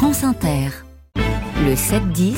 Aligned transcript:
France 0.00 0.24
Inter. 0.24 0.70
Le 1.62 1.74
7-10 1.74 2.34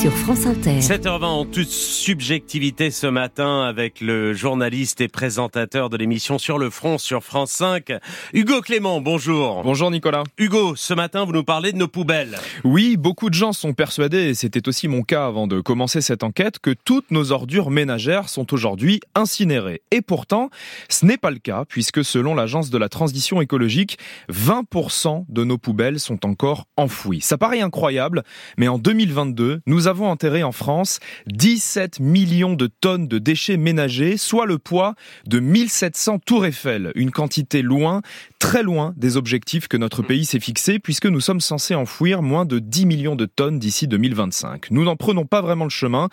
sur 0.00 0.12
France 0.14 0.46
Inter. 0.46 0.78
7h20 0.78 1.24
en 1.24 1.44
toute 1.44 1.68
subjectivité 1.68 2.90
ce 2.90 3.06
matin 3.06 3.64
avec 3.64 4.00
le 4.00 4.32
journaliste 4.32 5.02
et 5.02 5.08
présentateur 5.08 5.90
de 5.90 5.98
l'émission 5.98 6.38
Sur 6.38 6.56
le 6.56 6.70
front 6.70 6.96
sur 6.96 7.22
France 7.22 7.50
5, 7.50 7.92
Hugo 8.32 8.62
Clément, 8.62 9.02
bonjour. 9.02 9.62
Bonjour 9.62 9.90
Nicolas. 9.90 10.22
Hugo, 10.38 10.74
ce 10.74 10.94
matin 10.94 11.26
vous 11.26 11.32
nous 11.32 11.44
parlez 11.44 11.72
de 11.72 11.76
nos 11.76 11.86
poubelles. 11.86 12.38
Oui, 12.64 12.96
beaucoup 12.96 13.28
de 13.28 13.34
gens 13.34 13.52
sont 13.52 13.74
persuadés, 13.74 14.30
et 14.30 14.34
c'était 14.34 14.68
aussi 14.68 14.88
mon 14.88 15.02
cas 15.02 15.26
avant 15.26 15.46
de 15.46 15.60
commencer 15.60 16.00
cette 16.00 16.22
enquête, 16.22 16.60
que 16.60 16.70
toutes 16.70 17.10
nos 17.10 17.30
ordures 17.30 17.70
ménagères 17.70 18.30
sont 18.30 18.54
aujourd'hui 18.54 19.00
incinérées. 19.14 19.82
Et 19.90 20.00
pourtant, 20.00 20.48
ce 20.88 21.04
n'est 21.04 21.18
pas 21.18 21.30
le 21.30 21.40
cas, 21.40 21.66
puisque 21.68 22.02
selon 22.02 22.34
l'Agence 22.34 22.70
de 22.70 22.78
la 22.78 22.88
transition 22.88 23.42
écologique, 23.42 23.98
20% 24.32 25.26
de 25.28 25.44
nos 25.44 25.58
poubelles 25.58 26.00
sont 26.00 26.24
encore 26.24 26.68
enfouies. 26.78 27.20
Ça 27.20 27.36
paraît 27.36 27.60
incroyable, 27.60 28.22
mais 28.56 28.68
en 28.68 28.78
2022, 28.78 29.60
nous 29.66 29.88
avons 29.88 29.89
enterré 29.98 30.42
en 30.42 30.52
France 30.52 31.00
17 31.26 32.00
millions 32.00 32.54
de 32.54 32.66
tonnes 32.66 33.08
de 33.08 33.18
déchets 33.18 33.56
ménagers, 33.56 34.16
soit 34.16 34.46
le 34.46 34.58
poids 34.58 34.94
de 35.26 35.40
1700 35.40 36.20
tours 36.20 36.46
Eiffel, 36.46 36.92
une 36.94 37.10
quantité 37.10 37.62
loin, 37.62 38.02
très 38.40 38.64
loin 38.64 38.94
des 38.96 39.16
objectifs 39.16 39.68
que 39.68 39.76
notre 39.76 40.02
pays 40.02 40.24
s'est 40.24 40.40
fixé, 40.40 40.80
puisque 40.80 41.06
nous 41.06 41.20
sommes 41.20 41.40
censés 41.40 41.76
enfouir 41.76 42.22
moins 42.22 42.44
de 42.44 42.58
10 42.58 42.86
millions 42.86 43.14
de 43.14 43.26
tonnes 43.26 43.60
d'ici 43.60 43.86
2025. 43.86 44.72
Nous 44.72 44.82
n'en 44.82 44.96
prenons 44.96 45.26
pas 45.26 45.42
vraiment 45.42 45.64
le 45.64 45.70
chemin, 45.70 46.08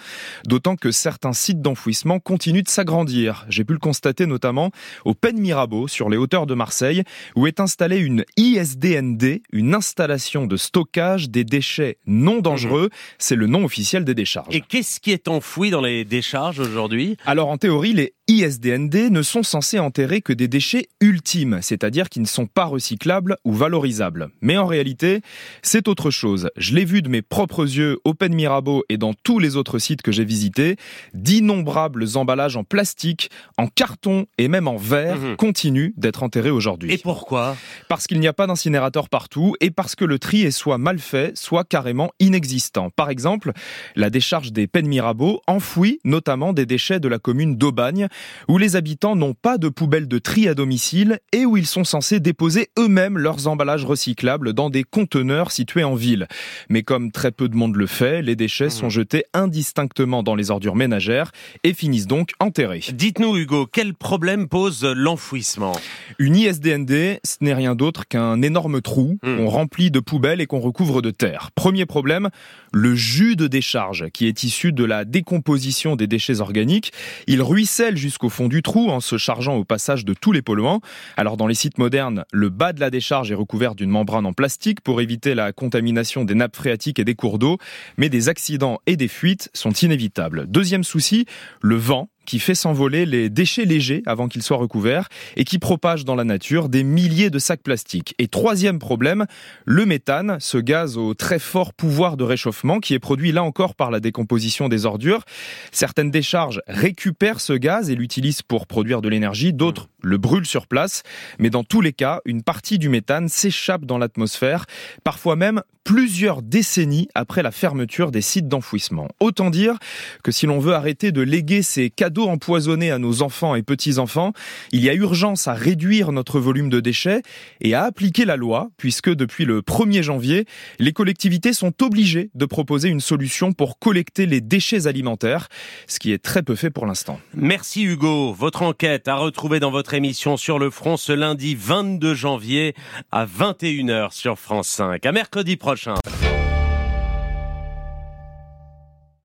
d'autant 0.45 0.75
que 0.75 0.91
certains 0.91 1.33
sites 1.33 1.61
d'enfouissement 1.61 2.19
continuent 2.19 2.63
de 2.63 2.69
s'agrandir. 2.69 3.45
J'ai 3.49 3.63
pu 3.63 3.73
le 3.73 3.79
constater 3.79 4.27
notamment 4.27 4.71
au 5.05 5.15
Pen 5.15 5.39
Mirabeau, 5.39 5.87
sur 5.87 6.09
les 6.09 6.17
hauteurs 6.17 6.45
de 6.45 6.53
Marseille, 6.53 7.03
où 7.35 7.47
est 7.47 7.59
installée 7.59 7.97
une 7.97 8.25
ISDND, 8.35 9.41
une 9.51 9.73
installation 9.73 10.45
de 10.45 10.57
stockage 10.57 11.29
des 11.29 11.45
déchets 11.45 11.97
non 12.05 12.39
dangereux. 12.39 12.89
C'est 13.17 13.35
le 13.35 13.47
nom 13.47 13.63
officiel 13.63 14.03
des 14.03 14.13
décharges. 14.13 14.53
Et 14.53 14.61
qu'est-ce 14.61 14.99
qui 14.99 15.11
est 15.11 15.29
enfoui 15.29 15.69
dans 15.69 15.81
les 15.81 16.03
décharges 16.03 16.59
aujourd'hui? 16.59 17.15
Alors 17.25 17.47
en 17.47 17.57
théorie, 17.57 17.93
les 17.93 18.13
ISDND 18.29 19.09
ne 19.09 19.21
sont 19.21 19.41
censés 19.43 19.79
enterrer 19.79 20.21
que 20.21 20.33
des 20.33 20.47
déchets 20.49 20.89
ultimes, 20.99 21.59
c'est-à-dire 21.61 22.09
qui 22.09 22.19
ne 22.19 22.25
sont 22.25 22.45
pas 22.45 22.65
recyclables 22.65 23.37
ou 23.45 23.53
valorisables. 23.53 24.29
Mais 24.41 24.57
en 24.57 24.65
réalité, 24.65 25.21
c'est 25.61 25.87
autre 25.87 26.11
chose. 26.11 26.49
Je 26.57 26.75
l'ai 26.75 26.83
vu 26.83 27.01
de 27.01 27.07
mes 27.07 27.21
propres 27.21 27.63
yeux 27.63 27.99
au 28.03 28.13
Pen 28.13 28.35
Mirabeau 28.35 28.83
et 28.89 28.97
dans 28.97 29.13
tous 29.13 29.39
les 29.39 29.55
autres 29.55 29.79
sites 29.79 30.01
que 30.01 30.11
j'ai 30.11 30.25
visités, 30.25 30.75
d'innombrables 31.13 32.05
emballages 32.15 32.57
en 32.57 32.63
plastique, 32.63 33.29
en 33.57 33.67
carton 33.67 34.25
et 34.37 34.47
même 34.49 34.67
en 34.67 34.77
verre 34.77 35.17
Mhm. 35.17 35.35
continuent 35.37 35.91
d'être 35.97 36.23
enterrés 36.23 36.49
aujourd'hui. 36.51 36.91
Et 36.93 36.97
pourquoi? 36.97 37.55
Parce 37.87 38.07
qu'il 38.07 38.19
n'y 38.19 38.27
a 38.27 38.33
pas 38.33 38.45
d'incinérateur 38.47 39.09
partout 39.09 39.55
et 39.61 39.71
parce 39.71 39.95
que 39.95 40.03
le 40.05 40.19
tri 40.19 40.41
est 40.41 40.51
soit 40.51 40.77
mal 40.77 40.99
fait, 40.99 41.35
soit 41.37 41.63
carrément 41.63 42.11
inexistant. 42.19 42.89
Par 42.89 43.09
exemple, 43.09 43.53
la 43.95 44.09
décharge 44.09 44.51
des 44.51 44.67
Pen 44.67 44.85
Mirabeau 44.87 45.41
enfouit 45.47 45.99
notamment 46.03 46.51
des 46.53 46.65
déchets 46.65 46.99
de 46.99 47.07
la 47.07 47.19
commune 47.19 47.55
d'Aubagne, 47.55 48.07
où 48.47 48.57
les 48.57 48.75
habitants 48.75 49.15
n'ont 49.15 49.33
pas 49.33 49.57
de 49.57 49.69
poubelle 49.69 50.07
de 50.07 50.19
tri 50.19 50.47
à 50.47 50.53
domicile 50.53 51.19
et 51.31 51.45
où 51.45 51.57
ils 51.57 51.65
sont 51.65 51.83
censés 51.83 52.19
déposer 52.19 52.69
eux-mêmes 52.77 53.17
leurs 53.17 53.47
emballages 53.47 53.85
recyclables 53.85 54.53
dans 54.53 54.69
des 54.69 54.83
conteneurs 54.83 55.51
situés 55.51 55.83
en 55.83 55.95
ville. 55.95 56.27
Mais 56.69 56.83
comme 56.83 57.11
très 57.11 57.31
peu 57.31 57.49
de 57.49 57.55
monde 57.55 57.75
le 57.75 57.87
fait, 57.87 58.21
les 58.21 58.35
déchets 58.35 58.69
sont 58.69 58.89
jetés 58.89 59.25
indistinctement 59.33 60.23
dans 60.23 60.35
les 60.35 60.51
ordures 60.51 60.75
ménagères 60.75 61.31
et 61.63 61.73
finissent 61.73 62.07
donc 62.07 62.31
enterrés. 62.39 62.83
Dites-nous 62.93 63.37
Hugo, 63.37 63.67
quel 63.71 63.93
problème 63.93 64.47
pose 64.47 64.83
l'enfouissement? 64.83 65.77
Une 66.19 66.35
ISDND, 66.35 67.19
ce 67.23 67.37
n'est 67.41 67.53
rien 67.53 67.75
d'autre 67.75 68.07
qu'un 68.07 68.41
énorme 68.41 68.81
trou 68.81 69.07
Hmm. 69.23 69.37
qu'on 69.37 69.49
remplit 69.49 69.91
de 69.91 69.99
poubelles 69.99 70.41
et 70.41 70.45
qu'on 70.45 70.59
recouvre 70.59 71.01
de 71.01 71.11
terre. 71.11 71.51
Premier 71.55 71.85
problème, 71.85 72.29
le 72.73 72.95
jus 72.95 73.35
de 73.35 73.47
décharge, 73.47 74.09
qui 74.11 74.27
est 74.27 74.43
issu 74.43 74.71
de 74.71 74.83
la 74.83 75.05
décomposition 75.05 75.95
des 75.95 76.07
déchets 76.07 76.39
organiques. 76.39 76.91
Il 77.27 77.41
ruisselle 77.41 77.97
jusqu'au 78.07 78.29
fond 78.29 78.47
du 78.47 78.61
trou 78.61 78.89
en 78.89 79.01
se 79.01 79.17
chargeant 79.17 79.55
au 79.55 79.65
passage 79.65 80.05
de 80.05 80.13
tous 80.13 80.31
les 80.31 80.41
polluants. 80.41 80.79
Alors 81.17 81.35
dans 81.35 81.45
les 81.45 81.55
sites 81.55 81.77
modernes, 81.77 82.23
le 82.31 82.47
bas 82.47 82.71
de 82.71 82.79
la 82.79 82.89
décharge 82.89 83.31
est 83.31 83.35
recouvert 83.35 83.75
d'une 83.75 83.89
membrane 83.89 84.25
en 84.25 84.31
plastique 84.31 84.79
pour 84.79 85.01
éviter 85.01 85.35
la 85.35 85.51
contamination 85.51 86.23
des 86.23 86.33
nappes 86.33 86.55
phréatiques 86.55 86.99
et 86.99 87.03
des 87.03 87.15
cours 87.15 87.37
d'eau, 87.37 87.57
mais 87.97 88.07
des 88.07 88.29
accidents 88.29 88.79
et 88.85 88.95
des 88.95 89.09
fuites 89.09 89.49
sont 89.53 89.71
inévitables. 89.71 90.47
Deuxième 90.47 90.85
souci, 90.85 91.25
le 91.61 91.75
vent 91.75 92.09
qui 92.27 92.37
fait 92.39 92.53
s'envoler 92.53 93.07
les 93.07 93.31
déchets 93.31 93.65
légers 93.65 94.03
avant 94.05 94.27
qu'ils 94.27 94.43
soient 94.43 94.57
recouverts 94.57 95.07
et 95.35 95.45
qui 95.45 95.57
propage 95.57 96.05
dans 96.05 96.13
la 96.13 96.25
nature 96.25 96.69
des 96.69 96.83
milliers 96.83 97.31
de 97.31 97.39
sacs 97.39 97.63
plastiques. 97.63 98.13
Et 98.19 98.27
troisième 98.27 98.77
problème, 98.77 99.25
le 99.65 99.85
méthane, 99.85 100.37
ce 100.39 100.57
gaz 100.57 100.97
au 100.97 101.13
très 101.13 101.39
fort 101.39 101.73
pouvoir 101.73 102.17
de 102.17 102.25
réchauffement 102.25 102.79
qui 102.79 102.93
est 102.93 102.99
produit 102.99 103.31
là 103.31 103.43
encore 103.43 103.73
par 103.73 103.89
la 103.89 103.99
décomposition 103.99 104.67
des 104.67 104.85
ordures. 104.85 105.23
Certaines 105.71 106.11
décharges 106.11 106.61
récupèrent 106.67 107.39
ce 107.39 107.53
gaz 107.53 107.89
et 107.89 107.95
l'utilisent 107.95 108.41
pour 108.41 108.67
produire 108.67 109.01
de 109.01 109.07
l'énergie, 109.07 109.53
d'autres 109.53 109.87
le 110.03 110.17
brûlent 110.17 110.45
sur 110.45 110.67
place, 110.67 111.03
mais 111.39 111.49
dans 111.49 111.63
tous 111.63 111.81
les 111.81 111.93
cas, 111.93 112.21
une 112.25 112.43
partie 112.43 112.77
du 112.77 112.89
méthane 112.89 113.29
s'échappe 113.29 113.85
dans 113.85 113.97
l'atmosphère, 113.97 114.65
parfois 115.03 115.35
même 115.35 115.61
plusieurs 115.87 116.41
décennies 116.41 117.07
après 117.15 117.41
la 117.41 117.51
fermeture 117.51 118.11
des 118.11 118.19
sites 118.19 118.49
d'enfouissement. 118.49 119.07
Autant 119.21 119.49
dire 119.49 119.77
que 120.21 120.33
si 120.33 120.45
l'on 120.45 120.59
veut 120.59 120.73
arrêter 120.73 121.13
de 121.13 121.21
léguer 121.21 121.61
ces 121.61 121.89
cadeaux 121.89 122.27
empoisonnés 122.27 122.91
à 122.91 122.99
nos 122.99 123.21
enfants 123.21 123.55
et 123.55 123.63
petits-enfants, 123.63 124.33
il 124.73 124.83
y 124.83 124.89
a 124.89 124.93
urgence 124.93 125.47
à 125.47 125.53
réduire 125.53 126.11
notre 126.11 126.41
volume 126.41 126.69
de 126.69 126.81
déchets 126.81 127.21
et 127.61 127.73
à 127.73 127.85
appliquer 127.85 128.25
la 128.25 128.35
loi, 128.35 128.69
puisque 128.75 129.09
depuis 129.09 129.45
le 129.45 129.61
1er 129.61 130.01
janvier, 130.01 130.43
les 130.77 130.91
collectivités 130.91 131.53
sont 131.53 131.71
obligées 131.81 132.31
de 132.35 132.45
proposer 132.45 132.89
une 132.89 132.99
solution 132.99 133.53
pour 133.53 133.79
collecter 133.79 134.25
les 134.25 134.41
déchets 134.41 134.87
alimentaires, 134.87 135.47
ce 135.87 135.99
qui 135.99 136.11
est 136.11 136.21
très 136.21 136.43
peu 136.43 136.55
fait 136.55 136.69
pour 136.69 136.85
l'instant. 136.85 137.17
Merci 137.33 137.83
Hugo. 137.83 138.33
Votre 138.33 138.63
enquête 138.63 139.07
à 139.07 139.15
retrouver 139.15 139.61
dans 139.61 139.71
votre 139.71 139.93
émission 139.93 140.35
Sur 140.35 140.59
le 140.59 140.69
front 140.69 140.97
ce 140.97 141.13
lundi 141.13 141.55
22 141.55 142.13
janvier 142.13 142.75
à 143.13 143.25
21h 143.25 144.11
sur 144.11 144.37
France 144.37 144.67
5. 144.67 145.05
À 145.05 145.13
mercredi 145.13 145.55
prochain. 145.77 146.36